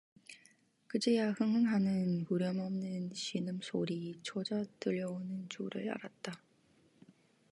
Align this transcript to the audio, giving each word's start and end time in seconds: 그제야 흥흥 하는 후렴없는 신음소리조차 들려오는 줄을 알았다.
그제야 0.87 1.29
흥흥 1.29 1.67
하는 1.71 2.25
후렴없는 2.27 3.13
신음소리조차 3.13 4.65
들려오는 4.79 5.47
줄을 5.47 5.91
알았다. 5.91 6.41